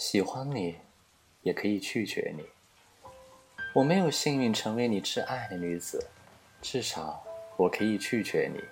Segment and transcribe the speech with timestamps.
[0.00, 0.78] 喜欢你，
[1.42, 2.42] 也可以拒绝你。
[3.74, 6.08] 我没有幸运成为你挚爱的女子，
[6.62, 7.22] 至少
[7.58, 8.64] 我可以拒绝你，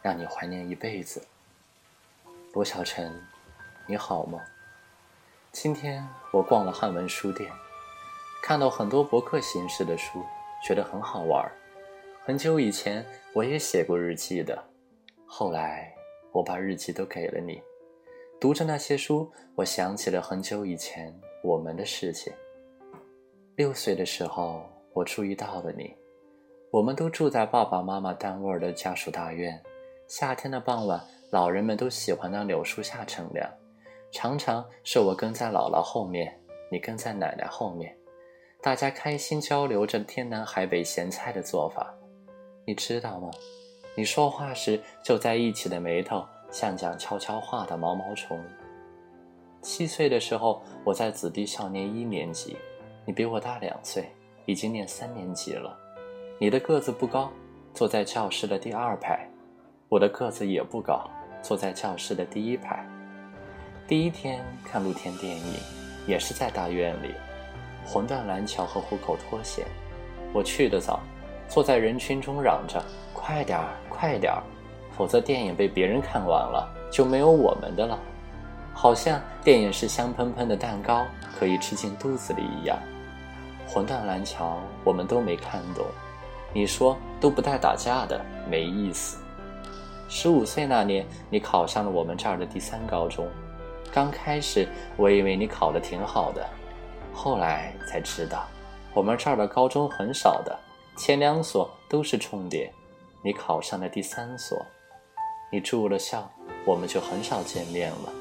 [0.00, 1.22] 让你怀念一辈子。
[2.54, 3.12] 罗小晨，
[3.86, 4.40] 你好吗？
[5.52, 6.02] 今天
[6.32, 7.52] 我逛了汉文书店，
[8.42, 10.24] 看到很多博客形式的书，
[10.66, 11.46] 觉得很好玩。
[12.24, 14.64] 很久以前我也写过日记的，
[15.26, 15.94] 后来
[16.32, 17.62] 我把日记都给了你。
[18.40, 22.32] 读着那些书，我想起了很久以前我们的事情。
[23.54, 25.94] 六岁的时候，我注意到了你。
[26.70, 29.62] 我们都住在爸爸妈妈单位的家属大院。
[30.08, 30.98] 夏天的傍晚，
[31.30, 33.46] 老人们都喜欢到柳树下乘凉。
[34.10, 36.34] 常常是我跟在姥姥后面，
[36.72, 37.94] 你跟在奶奶后面，
[38.62, 41.94] 大家开心交流着天南海北咸菜的做法。
[42.66, 43.30] 你知道吗？
[43.94, 48.42] 你说话时皱在一起的眉头，像讲悄悄话的毛毛虫。
[49.62, 52.56] 七岁的时候，我在子弟校念一年级。
[53.06, 54.10] 你比我大两岁，
[54.46, 55.76] 已经念三年级了。
[56.38, 57.30] 你的个子不高，
[57.74, 59.26] 坐在教室的第二排；
[59.88, 61.08] 我的个子也不高，
[61.42, 62.86] 坐在教室的第一排。
[63.88, 65.54] 第一天看露天电影，
[66.06, 67.14] 也是在大院里，
[67.88, 69.64] 《魂断蓝桥》和《虎口脱险》。
[70.32, 71.00] 我去的早，
[71.48, 72.80] 坐在人群中嚷着
[73.12, 74.42] ：“快点儿，快点儿！”
[75.00, 77.98] 否则电影被别人看完了，就没有我们的了。
[78.74, 81.06] 好像电影是香喷喷的蛋糕，
[81.38, 82.78] 可以吃进肚子里一样。
[83.66, 85.86] 魂断蓝桥，我们都没看懂。
[86.52, 89.16] 你说都不带打架的，没意思。
[90.06, 93.26] 十五岁那年，你考上了我们这儿的第三高中。
[93.90, 96.46] 刚开始，我以为你考得挺好的，
[97.14, 98.46] 后来才知道，
[98.92, 100.54] 我们这儿的高中很少的，
[100.94, 102.70] 前两所都是重点。
[103.22, 104.62] 你考上了第三所，
[105.52, 106.30] 你住了校，
[106.64, 108.12] 我们就很少见面了。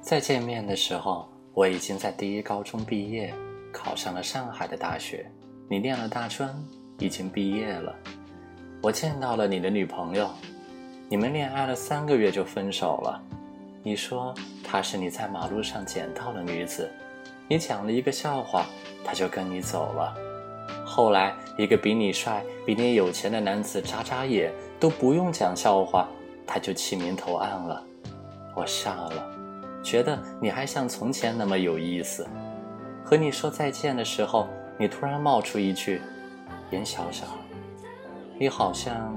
[0.00, 3.32] 再见面的时候，我已经在第一高中毕业。
[3.70, 5.30] 考上了上海的大学，
[5.68, 6.52] 你念了大专，
[6.98, 7.94] 已经毕业了。
[8.82, 10.28] 我见到了你的女朋友，
[11.08, 13.22] 你们恋爱了三个月就分手了。
[13.82, 14.34] 你说
[14.64, 16.90] 她是你在马路上捡到的女子，
[17.46, 18.64] 你讲了一个笑话，
[19.04, 20.16] 她就跟你走了。
[20.84, 24.50] 后来一个比你帅、比你有钱的男子眨眨眼
[24.80, 26.08] 都不用讲笑话，
[26.48, 27.84] 他就弃明投案了。
[28.56, 29.30] 我傻了，
[29.84, 32.26] 觉得你还像从前那么有意思。
[33.04, 34.48] 和你说再见的时候，
[34.78, 36.00] 你突然冒出一句
[36.72, 37.26] ：“严小小，
[38.38, 39.16] 你好像，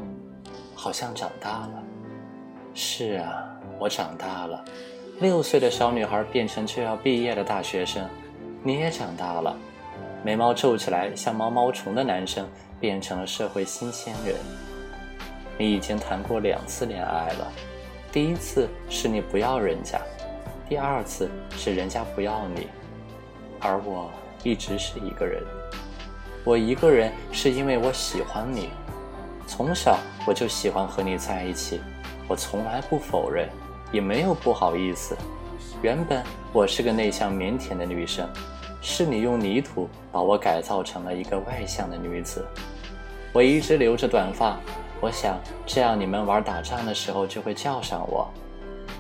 [0.76, 1.84] 好像长大了。”
[2.76, 3.44] 是啊，
[3.80, 4.64] 我长大了，
[5.20, 8.08] 六岁的小女孩变成就要毕业的大学生。
[8.64, 9.58] 你也长大了，
[10.24, 12.48] 眉毛皱起来像毛毛虫的男生
[12.80, 14.36] 变成了社会新鲜人。
[15.62, 17.52] 你已经谈过两次恋爱了，
[18.12, 20.02] 第一次是你不要人家，
[20.68, 22.68] 第二次是人家不要你。
[23.60, 24.10] 而我
[24.42, 25.44] 一直是一个人，
[26.44, 28.70] 我一个人是因为我喜欢你，
[29.46, 31.80] 从小我就喜欢和你在一起，
[32.28, 33.48] 我从来不否认，
[33.92, 35.16] 也没有不好意思。
[35.84, 38.28] 原本我是个内向腼腆的女生，
[38.82, 42.44] 是你用泥土把我改造成了一个外向的女子。
[43.32, 44.60] 我一直留着短发，
[45.02, 48.30] 我想这样你们玩打仗的时候就会叫上我。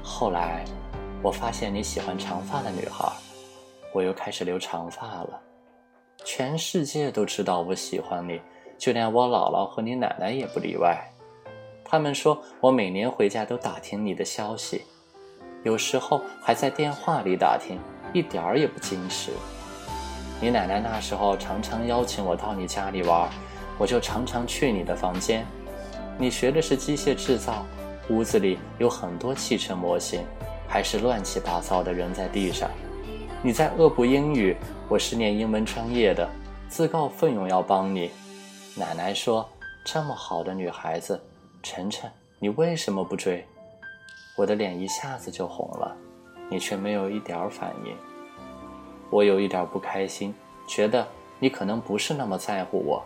[0.01, 0.65] 后来
[1.21, 3.07] 我发现你喜欢长发的女孩。
[3.93, 5.39] 我又开始留长发了，
[6.23, 8.39] 全世界都知道我喜欢你，
[8.77, 10.97] 就连我姥姥和你奶奶也不例外。
[11.83, 14.83] 他们说我每年回家都打听你的消息，
[15.63, 17.77] 有时候还在电话里打听，
[18.13, 19.33] 一点儿也不矜持。
[20.39, 23.29] 你奶奶那时候常常邀请我到你家里玩，
[23.77, 25.45] 我就常常去你的房间。
[26.17, 27.65] 你学的是机械制造，
[28.09, 30.23] 屋子里有很多汽车模型，
[30.67, 32.69] 还是乱七八糟的扔在地上。
[33.41, 34.55] 你在恶补英语，
[34.87, 36.29] 我是念英文专业的，
[36.69, 38.11] 自告奋勇要帮你。
[38.75, 39.49] 奶奶说
[39.83, 41.19] ：“这么好的女孩子，
[41.63, 43.43] 晨晨，你为什么不追？”
[44.37, 45.95] 我的脸一下子就红了，
[46.49, 47.95] 你却没有一点反应。
[49.09, 50.33] 我有一点不开心，
[50.67, 51.05] 觉得
[51.39, 53.03] 你可能不是那么在乎我。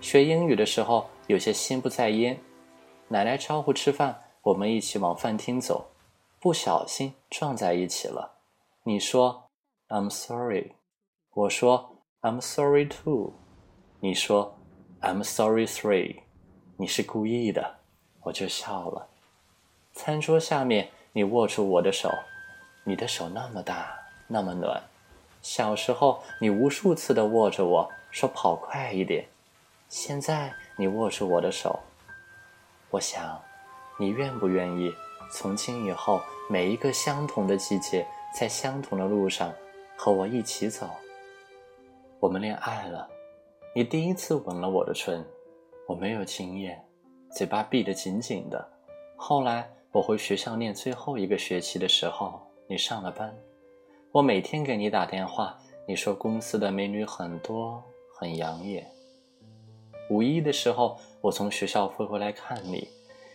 [0.00, 2.40] 学英语的时候有些心不在焉。
[3.08, 5.88] 奶奶招呼吃饭，我们一起往饭厅走，
[6.40, 8.38] 不小心撞在一起了。
[8.82, 9.44] 你说。
[9.88, 10.72] I'm sorry，
[11.32, 13.34] 我说 I'm sorry too，
[14.00, 14.58] 你说
[15.00, 16.22] I'm sorry three，
[16.76, 17.76] 你是故意的，
[18.22, 19.06] 我就笑了。
[19.92, 22.10] 餐桌下面，你握住我的手，
[22.82, 23.96] 你的手那么大，
[24.26, 24.82] 那么暖。
[25.40, 29.28] 小时候，你无数次的握着我说跑快一点。
[29.88, 31.78] 现在，你握住我的手，
[32.90, 33.40] 我想，
[33.98, 34.92] 你愿不愿意
[35.30, 38.06] 从今以后每一个相同的季节，
[38.38, 39.52] 在相同的路上。
[39.98, 40.90] 和我一起走。
[42.20, 43.08] 我们恋爱了，
[43.74, 45.24] 你第一次吻了我的唇，
[45.88, 46.84] 我没有经验，
[47.30, 48.62] 嘴巴闭得紧紧的。
[49.16, 53.34] 后来我回学校念最后一个学期的时候，你上了班，
[54.12, 55.58] 我每天给你打电话，
[55.88, 57.82] 你说公司的美女很多，
[58.14, 58.86] 很养眼。
[60.08, 62.88] 五一的时候，我从学校飞回来看你，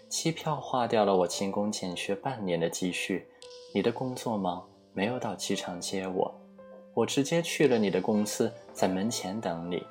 [0.08, 3.28] 机票花掉了我勤工俭学半年的积蓄。
[3.74, 6.34] 你的工作忙，没有到机场接我，
[6.94, 9.84] 我直接去了你的公司，在门前等你。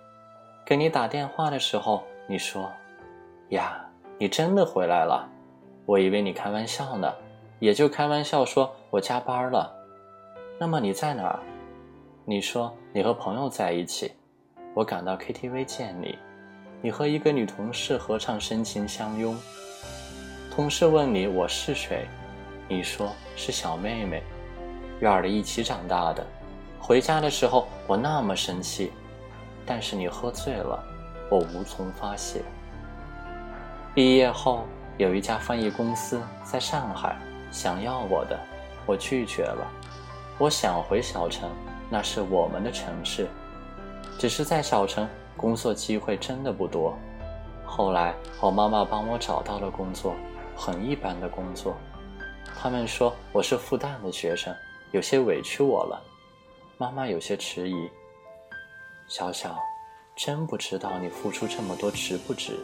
[0.64, 2.70] 给你打电话的时候，你说
[3.50, 3.84] ：“呀，
[4.18, 5.28] 你真的回来了？
[5.86, 7.12] 我以为你开玩笑呢，
[7.58, 9.70] 也就开玩笑说我加班了。
[10.58, 11.40] 那么你在哪儿？
[12.24, 14.12] 你说你和朋友在一起。
[14.74, 16.16] 我赶到 KTV 见你。”
[16.82, 19.36] 你和一个女同事合唱深情相拥，
[20.50, 22.08] 同事问你我是谁，
[22.68, 24.22] 你说是小妹妹，
[25.00, 26.26] 院里一起长大的。
[26.78, 28.92] 回家的时候我那么生气，
[29.66, 30.82] 但是你喝醉了，
[31.28, 32.40] 我无从发泄。
[33.94, 34.64] 毕业后
[34.96, 37.14] 有一家翻译公司在上海
[37.50, 38.40] 想要我的，
[38.86, 39.70] 我拒绝了。
[40.38, 41.50] 我想回小城，
[41.90, 43.28] 那是我们的城市，
[44.18, 45.06] 只是在小城。
[45.40, 46.94] 工作机会真的不多。
[47.64, 50.14] 后来我妈妈帮我找到了工作，
[50.54, 51.74] 很一般的工作。
[52.54, 54.54] 他们说我是复旦的学生，
[54.92, 55.98] 有些委屈我了。
[56.76, 57.88] 妈妈有些迟疑。
[59.08, 59.56] 小小，
[60.14, 62.58] 真不知道你付出这么多值不值。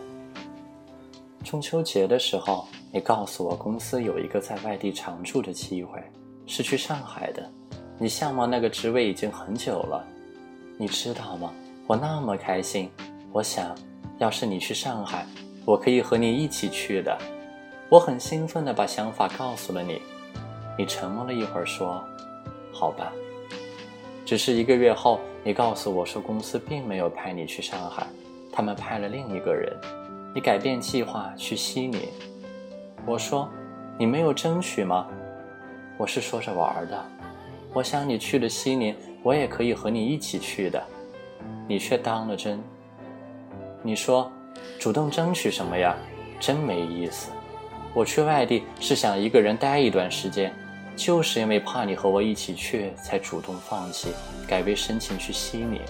[1.43, 5.99] 中秋节的时候，你告诉我公司有一个在外地常住的机会，
[6.46, 7.50] 是去上海的。
[7.99, 10.05] 你向往那个职位已经很久了，
[10.76, 11.50] 你知道吗？
[11.88, 12.91] 我那么开心，
[13.31, 13.73] 我想，
[14.19, 15.25] 要是你去上海，
[15.65, 17.17] 我可以和你一起去的。
[17.88, 20.03] 我很兴奋地把想法告诉了你。
[20.77, 22.05] 你沉默了一会儿，说
[22.75, 23.12] ：“好吧。”
[24.27, 28.05] 只是一个月后，你告诉我说公司并没有派你去上海，
[28.53, 29.73] 他们派了另一个人。
[30.35, 32.09] 你改变计划去悉尼。
[33.06, 33.49] 我说
[33.97, 35.06] ：“你没有争取吗？”
[35.97, 37.06] 我是说着玩的。
[37.73, 38.93] 我想你去了悉尼，
[39.23, 40.82] 我也可以和你一起去的。
[41.67, 42.63] 你却当了真。
[43.83, 44.31] 你说，
[44.79, 45.95] 主动争取什么呀？
[46.39, 47.31] 真没意思。
[47.95, 50.55] 我去外地是想一个人待一段时间，
[50.95, 54.11] 就是因为怕你和我一起去，才主动放弃，
[54.47, 55.81] 改为申请去西宁。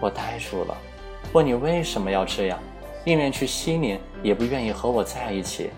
[0.00, 0.76] 我呆住了，
[1.32, 2.58] 问你为什么要这样？
[3.04, 5.70] 宁愿去西宁，也不愿意和我在一起。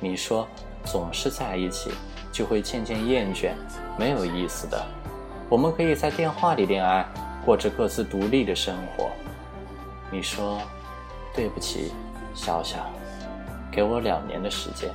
[0.00, 0.48] 你说，
[0.84, 1.90] 总是在一起，
[2.32, 3.50] 就会渐渐厌倦，
[3.98, 4.84] 没有意思的。
[5.48, 7.06] 我们可以在电话里恋爱。
[7.44, 9.10] 过着各自独立的生活。
[10.10, 10.60] 你说
[11.34, 11.92] ：“对不起，
[12.34, 12.86] 小小，
[13.70, 14.90] 给我两年的时间。”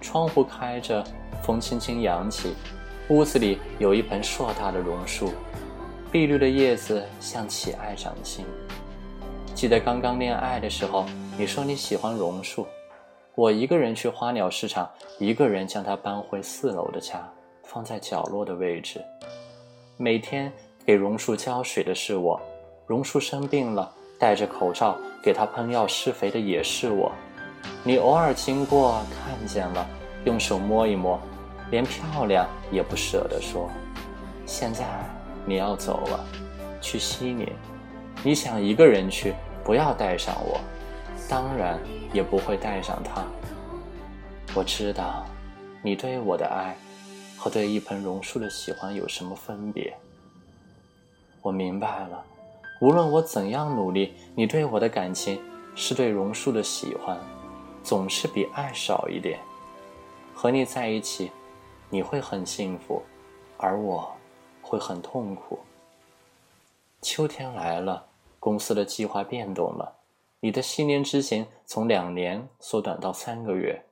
[0.00, 1.04] 窗户开着，
[1.42, 2.54] 风轻轻扬起，
[3.08, 5.32] 屋子里有一盆硕大的榕树，
[6.10, 8.44] 碧绿的叶子像乞爱掌心。
[9.54, 11.04] 记得刚刚恋爱的时候，
[11.36, 12.66] 你说你喜欢榕树，
[13.34, 14.88] 我一个人去花鸟市场，
[15.18, 17.28] 一个人将它搬回四楼的家，
[17.64, 19.00] 放在角落的位置，
[19.96, 20.52] 每天。
[20.88, 22.40] 给榕树浇水的是我，
[22.86, 27.12] 榕树生病了，戴着口罩给它喷药施肥的也是我。
[27.84, 29.86] 你偶尔经过看见了，
[30.24, 31.20] 用手摸一摸，
[31.70, 33.68] 连漂亮也不舍得说。
[34.46, 34.86] 现在
[35.44, 36.24] 你要走了，
[36.80, 37.46] 去西宁，
[38.24, 40.58] 你想一个人去，不要带上我，
[41.28, 41.78] 当然
[42.14, 43.22] 也不会带上他。
[44.54, 45.26] 我知道，
[45.82, 46.74] 你对我的爱，
[47.36, 49.94] 和对一盆榕树的喜欢有什么分别。
[51.48, 52.22] 我明白了，
[52.78, 55.40] 无论我怎样努力，你对我的感情
[55.74, 57.18] 是对榕树的喜欢，
[57.82, 59.40] 总是比爱少一点。
[60.34, 61.32] 和你在一起，
[61.88, 63.02] 你会很幸福，
[63.56, 64.14] 而我
[64.60, 65.58] 会很痛苦。
[67.00, 68.06] 秋天来了，
[68.38, 70.00] 公司的计划变动了，
[70.40, 73.86] 你的新年之行从两年缩短到三个月。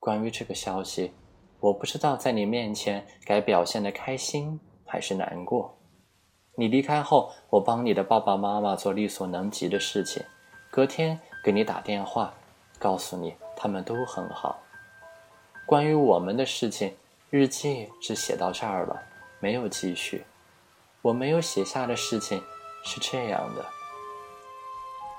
[0.00, 1.12] 关于这个消息，
[1.60, 5.75] 我不知道在你面前该表现的开心还是难过。
[6.58, 10.24] 你离开后，我帮你的爸爸妈妈做力所能及的事情，
[10.70, 12.32] 隔天给你打电话，
[12.78, 14.58] 告诉你他们都很好。
[15.66, 16.96] 关于我们的事情，
[17.28, 19.02] 日记只写到这儿了，
[19.38, 20.24] 没有继续。
[21.02, 22.42] 我没有写下的事情
[22.82, 23.64] 是这样的：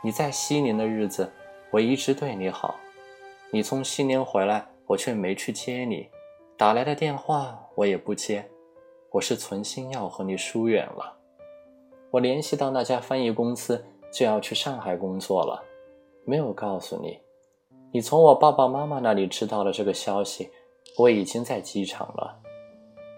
[0.01, 1.31] 你在西宁的日子，
[1.69, 2.75] 我一直对你好。
[3.51, 6.09] 你从西宁回来，我却没去接你，
[6.57, 8.49] 打来的电话我也不接，
[9.11, 11.16] 我是存心要和你疏远了。
[12.09, 15.61] 我联系到那家翻译公司，就要去上海工作了，
[16.25, 17.19] 没有告诉你。
[17.91, 20.49] 你从我爸爸妈妈那里知道了这个消息，
[20.97, 22.39] 我已经在机场了。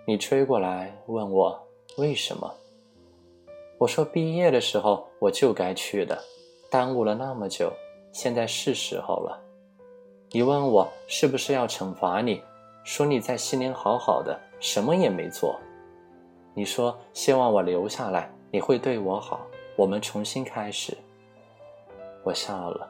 [0.05, 1.59] 你追过来问我
[1.97, 2.51] 为什么。
[3.77, 6.17] 我说毕业的时候我就该去的，
[6.69, 7.71] 耽误了那么久，
[8.11, 9.39] 现在是时候了。
[10.31, 12.41] 你问我是不是要惩罚你，
[12.83, 15.59] 说你在西宁好好的，什么也没做。
[16.53, 20.97] 你说希望我留下来，你会对我好，我们重新开始。
[22.23, 22.89] 我笑了，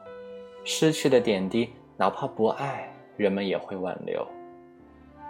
[0.64, 4.26] 失去的点滴，哪怕不爱，人们也会挽留。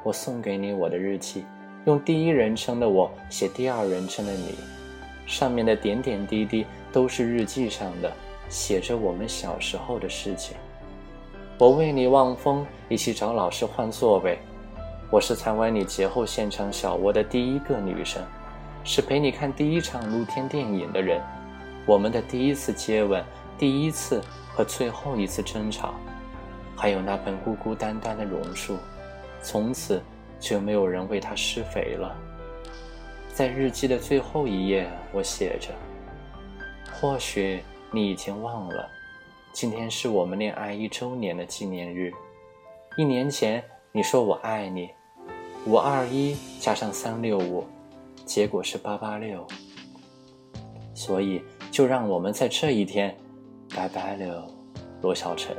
[0.04, 1.44] 我送给你我的日记，
[1.84, 4.54] 用第一人称的我写第二人称的你，
[5.26, 8.12] 上面的点点滴滴都是日记上的，
[8.48, 10.56] 写着我们小时候的事情。
[11.58, 14.38] 我为你望风，一起找老师换座位。
[15.10, 18.22] 我是参观你节后现场小窝的第一个女生，
[18.84, 21.20] 是陪你看第一场露天电影的人。
[21.86, 23.24] 我们的第一次接吻，
[23.58, 25.94] 第一次和最后一次争吵，
[26.76, 28.76] 还有那盆孤孤单单的榕树。
[29.42, 30.02] 从此
[30.38, 32.14] 就没有人为它施肥了。
[33.32, 35.68] 在日记的最后一页，我写着
[36.92, 38.86] ：“或许你已经忘了，
[39.52, 42.12] 今天是我们恋爱一周年的纪念日。
[42.96, 44.90] 一年前你说我爱你，
[45.64, 47.64] 五二一加上三六五，
[48.30, 49.44] 结果是八八六。
[50.94, 53.12] 所以就让我们在这一天，
[53.74, 54.46] 拜拜了，
[55.02, 55.56] 罗小晨。”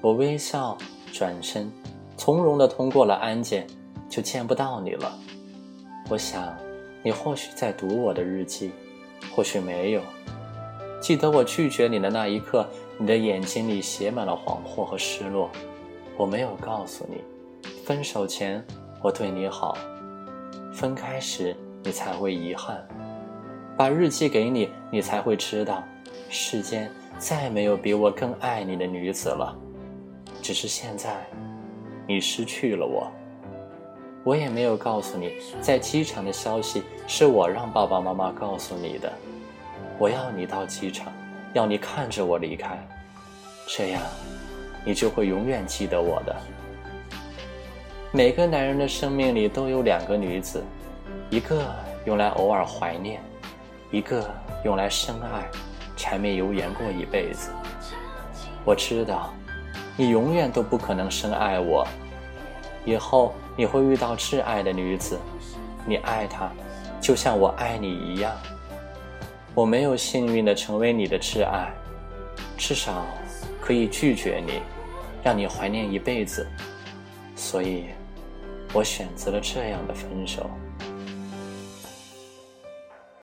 [0.00, 0.78] 我微笑，
[1.12, 1.68] 转身。
[2.16, 3.66] 从容的通过了安检，
[4.08, 5.18] 就见不到你了。
[6.08, 6.56] 我想，
[7.02, 8.70] 你或许在读我的日记，
[9.34, 10.02] 或许没有。
[11.00, 12.64] 记得我拒绝你的那一刻，
[12.96, 15.50] 你的眼睛里写满了惶惑和失落。
[16.16, 17.16] 我没有告诉你，
[17.84, 18.64] 分手前
[19.02, 19.76] 我对你好，
[20.72, 22.86] 分开时你才会遗憾。
[23.76, 25.82] 把日记给你，你才会知道，
[26.28, 29.56] 世间再没有比我更爱你的女子了。
[30.42, 31.26] 只是现在。
[32.10, 33.12] 你失去了我，
[34.24, 39.12] 我也没有告诉你，在机场的消息是我让爸爸妈妈告诉你的。
[39.98, 41.12] 我要你到机场，
[41.52, 42.78] 要你看着我离开，
[43.66, 44.00] 这样，
[44.86, 46.34] 你就会永远记得我的。
[48.10, 50.64] 每个男人的生命里都有两个女子，
[51.28, 51.62] 一个
[52.06, 53.20] 用来偶尔怀念，
[53.90, 54.26] 一个
[54.64, 55.46] 用来深爱，
[55.94, 57.50] 柴米油盐过一辈子。
[58.64, 59.32] 我知道。
[60.00, 61.84] 你永远都不可能深爱我，
[62.84, 65.18] 以后你会遇到挚爱的女子，
[65.84, 66.48] 你爱她，
[67.00, 68.32] 就像我爱你一样。
[69.56, 71.68] 我没有幸运的成为你的挚爱，
[72.56, 73.04] 至少
[73.60, 74.62] 可以拒绝你，
[75.20, 76.46] 让你怀念一辈子。
[77.34, 77.86] 所以，
[78.72, 80.50] 我选择了这样的分手。